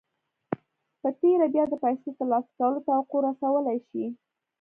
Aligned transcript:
په 1.01 1.09
تېره 1.19 1.47
بیا 1.53 1.63
د 1.69 1.73
پیسو 1.83 2.09
ترلاسه 2.17 2.49
کولو 2.57 2.79
توقع 2.87 3.19
رسولای 3.27 3.77
شئ 3.87 4.05